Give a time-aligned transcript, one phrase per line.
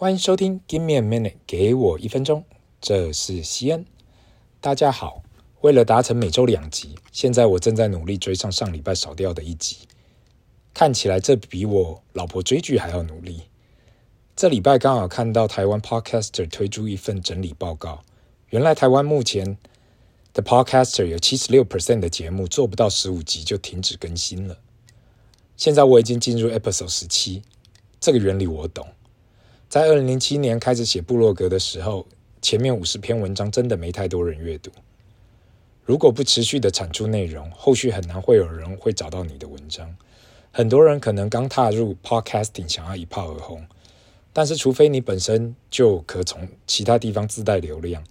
[0.00, 2.42] 欢迎收听 Give me a minute，给我一分钟。
[2.80, 3.84] 这是西恩。
[4.58, 5.22] 大家好，
[5.60, 9.76] 为了达成每周两集，现在我正在努力追上上礼拜少掉的一集。
[10.72, 13.42] 看起来这比我老婆追剧还要努力。
[14.34, 18.00] 这礼拜刚好看到台湾 Podcaster 推出一份整理报告，
[18.48, 19.58] 原来台湾目前
[20.32, 24.56] 的 Podcaster 有七十六 percent 的节目做不到十五集就停止更新了。
[25.58, 27.42] 现在我已经进入 Episode 十七，
[28.00, 28.88] 这个原理我懂。
[29.70, 32.04] 在二零零七年开始写部落格的时候，
[32.42, 34.68] 前面五十篇文章真的没太多人阅读。
[35.84, 39.96] 如果不持续的产出内容，后续很难会有人会找到你的文章。
[40.50, 43.64] 很多人可能刚踏入 Podcasting，想要一炮而红，
[44.32, 48.02] 但是除非你本身就可从其他地方自带流量，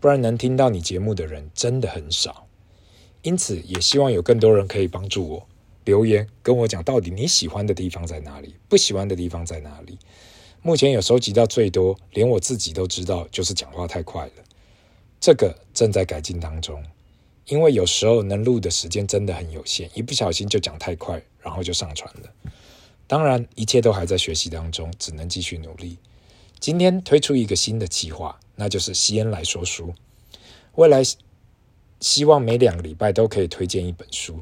[0.00, 2.46] 不然能听到你节目的人真的很少。
[3.22, 5.46] 因此，也希望有更多人可以帮助我
[5.84, 9.98] 留言，跟我讲到底你喜欢的地方在哪里，不喜欢的地方在哪里。
[10.60, 14.32] 目前有收集到最多，连我自己都知道，就是讲话太快了。
[15.20, 16.82] 这个正在改进当中，
[17.46, 22.32] 因为有时候能录的时间真的很有限，一不小心就讲太快，然后就上传了。
[23.06, 25.96] 当然，一切都还在学习当中，只能继续努力。
[26.58, 29.94] 今天推出一个新的计划，那就是西恩来说书。
[30.74, 31.02] 未来
[32.00, 34.40] 希望每两个礼拜都可以推荐一本书。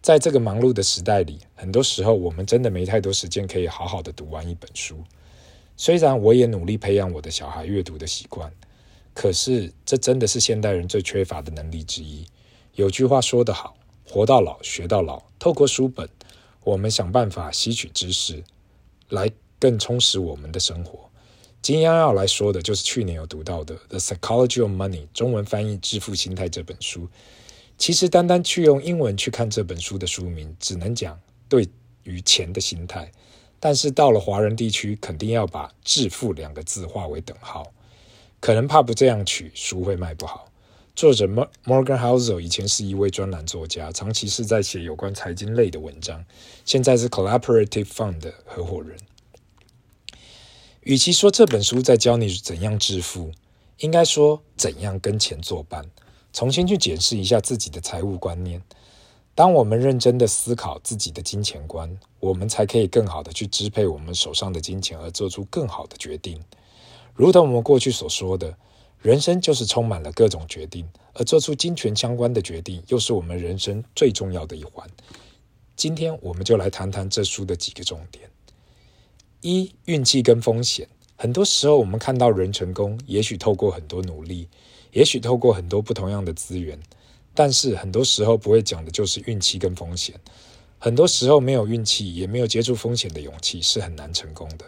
[0.00, 4.96] 在这个忙碌的时代里，很多时候我们真的没太多时间可以好好的读完一本书。
[5.80, 8.52] 虽然我也努力培养我的小孩阅读的习惯，
[9.14, 12.26] 可是这真的是现代人最缺乏的能力之一。
[12.74, 16.08] 有句话说得好：“活到老，学到老。”透过书本，
[16.64, 18.42] 我们想办法吸取知识，
[19.08, 21.08] 来更充实我们的生活。
[21.62, 27.08] 今天要来说的就是去年有读到的《The Psychology of Money》（中文翻译《致富心态》这本书）。
[27.78, 31.68] 其实，单单去用英文去看这本书的书名，只能讲对
[32.02, 33.12] 于钱的心态。
[33.60, 37.72] 但是到了华人地区，肯定要把“致富”两个字划为等号，
[38.40, 40.48] 可能怕不这样取书会卖不好。
[40.94, 46.24] 作者 Morgan Housel 以前是一位专栏作家，长期是在写有关财经类的文章，
[46.64, 48.98] 现在是 Collaborative Fund 的合伙人。
[50.82, 53.30] 与其说这本书在教你怎样致富，
[53.78, 55.84] 应该说怎样跟钱作伴，
[56.32, 58.62] 重新去检视一下自己的财务观念。
[59.38, 66.42] 当我们认真的思考自己的金钱观，我们才可以更好的去支配我们手上的金钱，而做出更好的决定。
[67.14, 68.58] 如同我们过去所说的，
[69.00, 74.84] 人生就是充满了各种决定，而做出金钱相关的决定，又是我们人生最重要的一环。
[75.76, 78.28] 今天我们就来谈谈这书的几个重点：
[79.40, 80.88] 一、运气跟风险。
[81.14, 84.48] 很多时候，我们看到人成功，也许透过很多努力，
[84.90, 86.76] 也许透过很多不同样的资源。
[87.38, 90.12] 但是很多时候不会讲的就是运气跟风险，
[90.76, 94.64] 很多时候没有运气，也没有接触风险的勇气是很难成功的。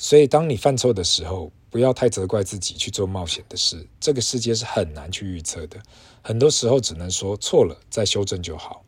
[0.00, 3.86] 所以当你犯错的时候，不要太责怪自己去做冒险的事。
[4.00, 5.80] 这个世界是很难去预测的，
[6.20, 8.84] 很多时候只能说错了再修正就好。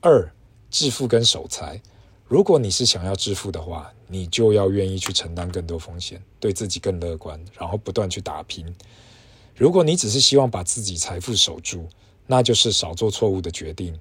[0.00, 0.28] 二，
[0.72, 1.80] 致富跟守财。
[2.26, 8.74] 如果你是想要致富的话，你就要愿意去承担更多风险，对自己更乐观，然后不断去打拼。
[9.54, 11.88] 如果你只是希望把自己财富守住，
[12.26, 13.98] 那就是少做错误的决定。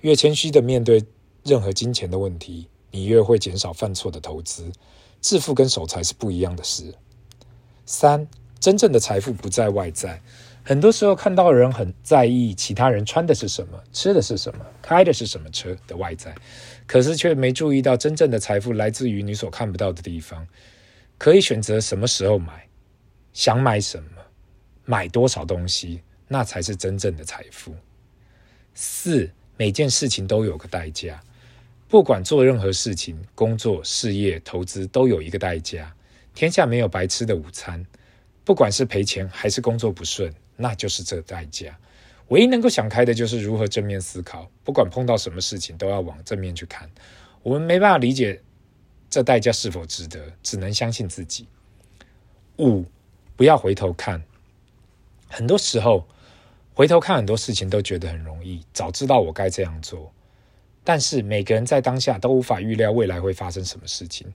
[0.00, 1.04] 越谦虚的面对
[1.42, 4.70] 任何金钱的问题，你越会减少犯错的投资。
[5.20, 6.94] 致富跟守财是不一样的事。
[7.86, 8.28] 三，
[8.60, 10.20] 真正的财富不在外在。
[10.62, 16.34] 很多时候看到人很在意其他人穿的是什么、吃的是什么、开的是什么车的外在，
[16.86, 20.46] 可是却没注意到真正的财富来自于你所看不到的地方。
[21.16, 22.66] 可以选择什么时候买，
[23.32, 24.22] 想买什么，
[24.84, 26.00] 买多少东西。
[26.28, 27.74] 那才是真正的财富。
[28.74, 31.22] 四，每件事情都有个代价，
[31.88, 35.94] 不管做任何事情，工作、事业、投资都有一个代价。
[36.34, 37.86] 天下没有白吃的午餐，
[38.42, 41.78] 不管是赔钱还是工作不顺，那就是这代价。
[42.28, 46.90] 唯一能够想开的就是如何正面思考，不管碰到什么事情都要往正面去看。
[47.44, 48.42] 我们没办法理解
[49.08, 51.46] 这代价是否值得，只能相信自己。
[52.58, 52.84] 五，
[53.36, 54.20] 不要回头看，
[55.28, 56.08] 很多时候。
[56.74, 60.12] 回头看很多事情都觉得很容易，早知道我该这样做。
[60.82, 64.26] 但是每个人在当下都无法预料未来会发生什么事情。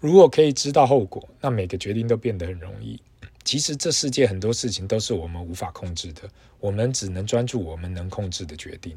[0.00, 3.00] 如果可以知道后果，那每个决定都变得很容易。
[3.44, 6.22] 其实这世界很多事情都是我们无法控制的，
[6.60, 8.96] 我们只能专注我们能控制的决定。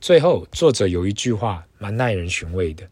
[0.00, 2.88] 最后，作者有一句话蛮耐人寻味的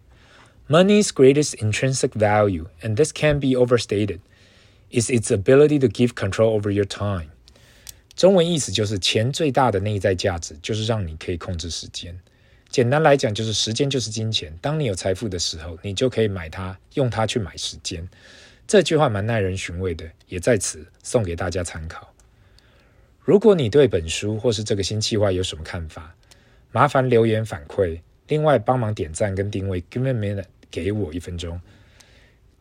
[0.68, 4.18] ：“Money's greatest intrinsic value, and this can be overstated,
[4.90, 7.30] is its ability to give control over your time.”
[8.16, 12.18] 中文意思就是钱最大的内在价值就是让你可以控制时间。
[12.70, 14.52] 简单来讲，就是时间就是金钱。
[14.62, 18.08] 当你有财富的时候，你就可以买它，用它去买时间。
[18.66, 22.12] 这句话蛮耐人寻味的，也在此送给大家参考。
[23.20, 26.16] 如果你对本书或是这个新计划有什么看法，
[26.72, 28.00] 麻烦留言反馈。
[28.28, 31.60] 另外，帮忙点赞跟定位，Give me a minute，给我一分钟。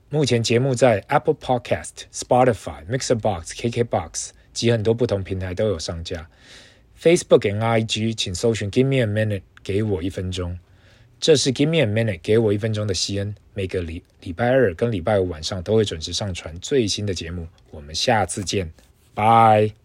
[0.10, 6.28] 目前节目在 Apple Podcast、Spotify、Mixer Box、KKBox 及很多不同平台都有上架。
[7.00, 10.58] Facebook 跟 IG 请搜寻 Give me a minute，给我一分钟。
[11.20, 13.36] 这是 Give me a minute，给我一分钟的西恩。
[13.54, 17.48] 每个礼礼拜二跟礼拜五晚上都会准时上传最新的节目。
[17.70, 18.72] 我们下次见，
[19.14, 19.85] 拜。